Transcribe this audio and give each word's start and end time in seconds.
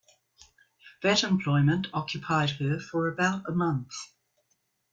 That 1.03 1.21
employment 1.23 1.89
occupied 1.93 2.49
her 2.59 2.79
for 2.79 3.07
about 3.07 3.47
a 3.47 3.51
month. 3.51 3.93